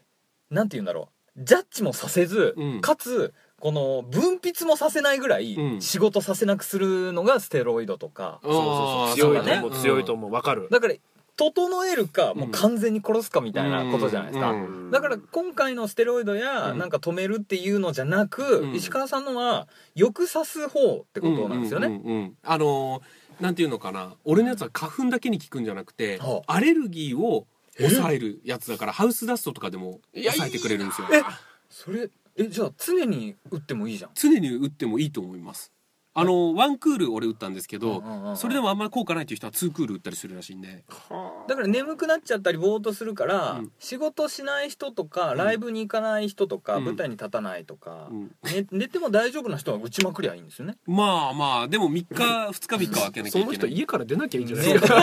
[0.51, 1.43] なんて言うんだろう。
[1.43, 2.81] ジャッジもさせず、うん。
[2.83, 5.81] かつこの分泌もさせないぐらいうん。
[5.81, 8.75] 仕事させなくするのがステロイドとか、そうそうそう
[9.09, 9.17] そう。
[9.17, 10.33] 強いと思う、そうだね強いと思う。
[10.33, 10.69] わかる。
[10.71, 10.95] だから
[11.37, 14.90] 整えるかもう完全に殺すかみたいなことじゃないですか、うん。
[14.90, 16.79] だから今回のステロイドやうん。
[16.79, 18.75] なんか止めるっていうのじゃなく、うん。
[18.75, 24.14] 石川さんのはよくさす方ってことなんですよね、あのーなんていうのかな。
[24.25, 27.46] 俺のやつは花粉だけに効くんじゃなくてはアレルギーを
[27.79, 31.09] 抑えるやつだからハウスダストとかでも抑えてくれるんですよ。
[31.12, 31.22] え
[31.68, 34.11] それえじゃあ常に打ってもいいじゃん。
[34.14, 35.72] 常に打ってもいいと思います
[36.19, 40.85] あのワンクール俺打ったんですけどうんうんうんそれでもあんまり効果ないっていう人はツークール打ったりするらしいんで。
[41.49, 43.73] だから眠くなっちゃったりぼーっとするから、うん。
[43.79, 46.85] 仕事しない人とかライブに行かない人とか、うん。
[46.85, 48.09] 舞台に立たないとか、
[48.73, 50.77] 寝ても大丈夫な人は打ちまくりゃいいんですよね。
[50.87, 53.59] まあまあでも3日2日3日は開けなきそゃいけない。
[53.59, 54.95] の人家から出なきゃいいんじゃないねですか、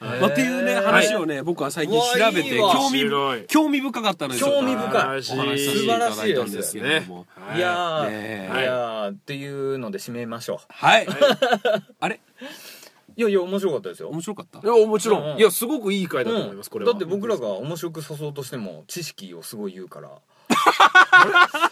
[0.00, 5.02] まあ、っていうね話をね、僕は最近調べて興味興味深かったので興味深い。
[5.02, 7.26] お話しさせていただいたんですけれども。
[7.36, 7.58] はい。
[7.58, 8.64] いやー、ねい
[9.12, 11.06] っていうので締めましょはい、
[12.00, 12.20] あれ？
[12.40, 12.44] う
[13.14, 14.08] いやいや面白かったですよ。
[14.08, 14.58] 面白かった？
[14.60, 15.38] いやもちろん、うんうん。
[15.38, 16.92] いやすごくいい回だと思います、これは。
[16.92, 20.08] だって僕らが面白く誘おうとしても知識をすごい言うから。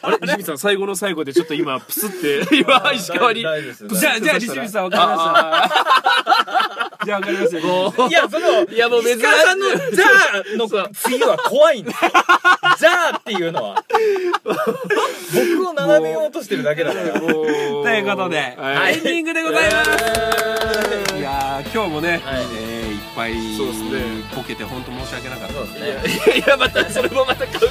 [0.03, 0.19] あれ？
[0.23, 3.41] 西光さん最後の最後でちょっと今プスって 今石川に。
[3.41, 3.61] じゃあ
[4.21, 5.25] じゃあ西光さん分かりまし
[6.99, 7.05] た。
[7.07, 7.59] じゃあ分かりました。
[7.59, 12.11] よいやそのいやもう珍しい石川さんの「じゃあ」の次は怖いんですよ
[12.81, 13.85] 「じゃあ」っていうのは。
[14.43, 17.21] 僕を並べようとしてるだけだから。
[17.21, 18.95] ということで、はい。
[18.95, 22.45] エンディングでございます、い、やー今日もね、はい。
[22.59, 23.91] えーいっぱいそうですね。
[24.37, 25.55] ボケて本当申し訳なかった。
[25.55, 26.37] そうですね。
[26.39, 27.69] いやまたそれもまた買う珍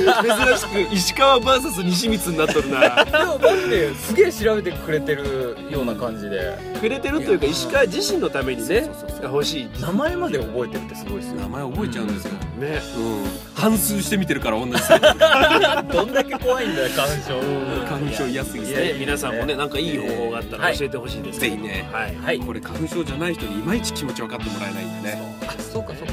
[0.00, 3.04] しく石川 VS 西光になっとるな。
[3.04, 6.58] でもマジですげえ調べてくれてるような感じで。
[6.80, 8.88] くれてるというか石川自身のためにね
[9.22, 9.68] 欲しい。
[9.80, 11.40] 名前まで覚えてるってすごいですよ。
[11.40, 17.40] 名前覚えちゃうんですよ、ねうん、半数して見てるから同じサイトどんだけ怖いんだよ花粉症
[17.86, 18.74] 花粉症嫌すぎて。
[18.74, 22.16] ね皆さんもねなんかいい方法があったら教えてほしいですぜひねはい。
[22.16, 22.40] はい。
[22.40, 25.36] これ花粉症じゃない人にいまいち気持ち分かってもらえないんでね。
[25.48, 26.12] あそうかそうか。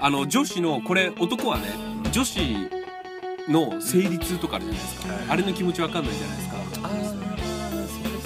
[0.00, 1.64] あの女子のこれ男はね
[2.12, 2.40] 女子
[3.48, 6.56] の生理痛とかあるじゃないですか、あれの気持ち分かんないじゃないですか。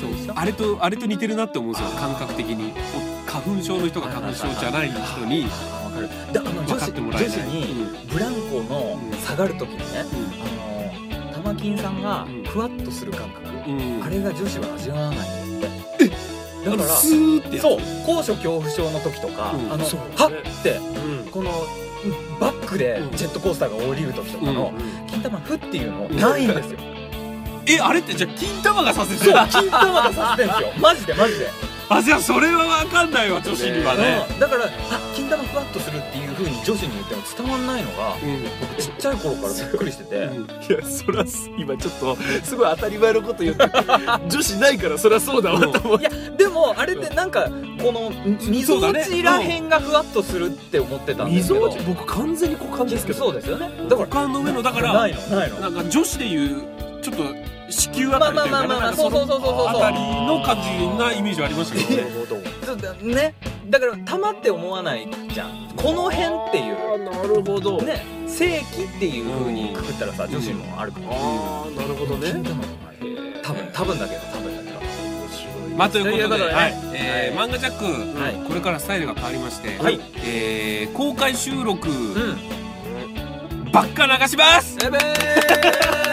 [0.01, 2.73] そうあれとあれと似てるなって思うんですよ感覚的に。
[3.27, 5.47] お花粉症の人が花粉症じゃない人に
[6.33, 7.31] 分か子ってもらえない。
[7.31, 9.85] 女子にブランコの下がる時にね
[10.43, 13.49] あの玉金さんがうんふわっとする感覚。
[13.71, 16.09] うん、うん、あれが女子は味わわないんだって。
[16.09, 17.79] だからスーってそう。
[18.07, 19.73] 高所恐怖症の時とか、うん。
[19.73, 21.31] あのはってうん。
[21.31, 21.51] この
[22.41, 26.79] バックでジェットコースターが降りる時とかのうん金玉ふっていうのないんですよ。
[27.67, 30.69] えあれってじゃあ金玉がさせてそうる金玉がさせてんですよ。
[30.81, 31.47] マジでマジで
[31.93, 34.39] あじゃあそれは分かんないわ女子にはね、うん。
[34.39, 34.69] だからあ
[35.13, 38.45] 金玉ふわっとするっていう風に女子に言っても伝わんないのがうん。
[38.61, 40.45] 僕ちっちゃい頃からびっくりしてて、うん。
[40.45, 43.65] いやそらす今ちょっとすごい当たり前のこと言って
[44.29, 46.01] 女子ないからそりゃそうだわと思う。
[46.01, 47.51] いやでもあれってなんか
[47.83, 48.13] この
[48.49, 51.67] 溝落ちらへんがふわっとするって思ってたんですけど。
[51.67, 53.19] 溝落ち僕完全に股間ですけど。
[53.19, 53.69] そうですよね。
[53.89, 55.59] だから股間の上のだからないのないの。
[55.59, 56.63] なんか女子でいう
[57.03, 57.25] ちょっと
[57.71, 59.67] 子宮あたりというかまあまあまあまあそうそうそうそうそう。
[59.69, 60.63] あたりの感じ
[60.99, 61.91] なイメージはありましたけど。
[61.91, 62.67] ねなるほど。
[62.67, 63.35] そうだね。
[63.71, 65.69] だから玉って思わないじゃん。
[65.77, 67.79] この辺っていあーなるほど。
[67.79, 72.33] うね正規っていう風にくくったらさ女子もあるからああなるほどね。
[73.43, 74.81] 多分多分だけど多分だけど。
[75.77, 76.75] まあということでということでねはい。
[76.95, 77.85] えーは漫画ジャック、
[78.21, 78.35] はい。
[78.47, 80.01] これからスタイルが変わりまして、はい。
[80.25, 83.73] えー公開収録うん。
[83.73, 86.10] ばっか流します、やべーえー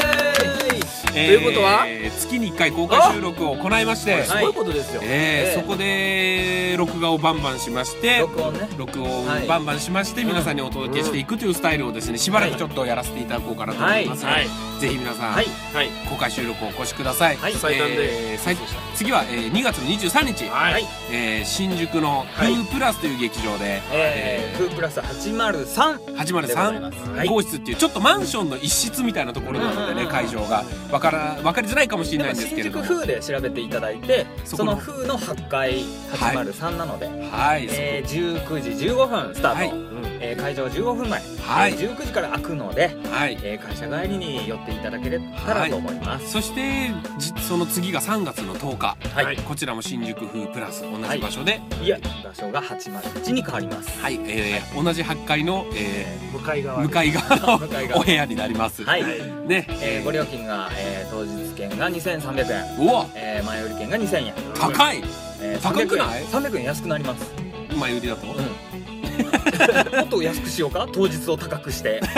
[1.25, 1.85] ということは？
[2.19, 5.01] 月に1回公開収録を行いまして、すごいことですよ。
[5.03, 5.09] えー
[5.53, 5.61] えー。
[5.61, 8.67] そこで録画をバンバンしまして録音ね。
[8.77, 14.23] 録音バンバンしまして、皆さんにお届けしていくというスタイルをですねしばらくちょっとやらせていただこうかなと思います。
[14.23, 14.47] ので、はい。
[14.79, 15.45] ぜひ皆さん、はい。
[15.73, 17.53] はい公開収録お越しください、はい。
[17.53, 18.33] 最短で。
[18.33, 18.55] えー最
[18.97, 20.83] 次は、えー2月の23日、はい。
[21.11, 27.09] えー新宿のフはいープラスという劇場で、えー、フープラス803でござい803ます。
[27.11, 27.27] はい。
[27.27, 30.63] 号室っていうちょっとマンションの一室みたいなところなのでねうん会場が。
[30.89, 32.83] 分から分かりづらいかもしれないんですけれども。
[32.83, 34.71] 新宿風で調べていただいてその。
[34.71, 35.83] の風の8階
[36.13, 39.87] 803なので、はい、えー、19時15分スタート、はい。
[40.19, 41.73] えー会場15分前、はい。
[41.73, 43.37] えー19時から開くので、はい。
[43.43, 49.25] えー会社帰りに寄っていただけたらと思います、そしてじその次が3月の10日はい。
[49.25, 49.37] はい。
[49.37, 50.81] こちらも新宿風プラス。
[50.83, 51.59] 同じ場所で。
[51.81, 53.99] い、や場所が801に変わります。
[54.01, 58.01] はい、えー同じ8階の、え向かい側ー向かい側の向かい側。
[58.01, 59.11] お部屋になります、はい、はい
[59.47, 59.65] ね。
[59.81, 63.07] えーご料金が、えー当日券が2300円、うわ。
[63.15, 65.03] えー前売り券が2000円、高い。
[65.41, 67.31] えー高くない？300円300円安くなります。
[67.77, 68.66] 前売りだと、うん
[69.97, 70.87] もっと安くしようか？
[70.91, 72.01] 当日を高くして。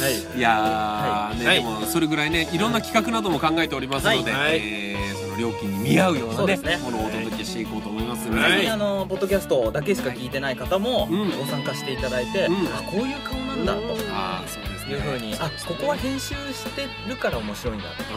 [0.00, 0.38] はい。
[0.38, 1.56] いやー、ねはい。
[1.58, 4.56] でもそれぐらいねいろんな企画なども考えておりますので、はい。
[4.56, 6.76] えーその料金に見合うようなねね。
[6.78, 8.68] ものをお届けしていこうと思いますので、はい。
[8.68, 11.30] あのポッドキャストだけしか聞いてない方もうん。
[11.38, 12.54] ご参加していただいて、うん。
[12.66, 13.80] あこういう顔なんだと。
[14.12, 15.34] ああそういうふうに。
[15.38, 18.06] あここは編集してるから面白いんだとう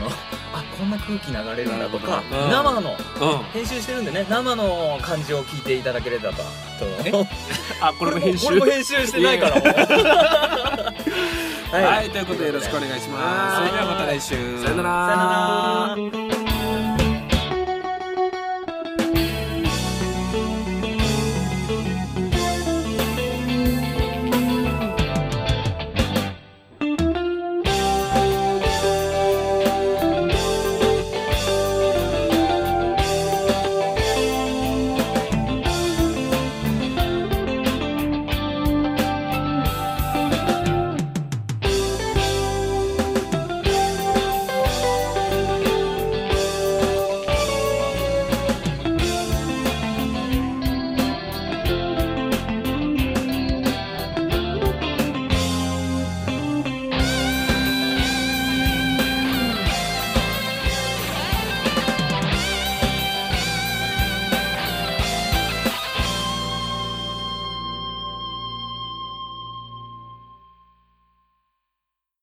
[0.00, 0.10] の
[0.60, 2.50] あこんな空気流れるんだとかうん。
[2.50, 2.96] 生の
[3.52, 6.42] 編集してるんでね生の感じを聞いていただければと。
[7.80, 8.46] あこれも編集？
[8.46, 9.56] これも編集してないから。
[9.56, 9.68] もう
[11.70, 13.56] はい、ということでよろしくお願いします。
[13.58, 14.62] それではまた来週。
[14.62, 16.37] さよなら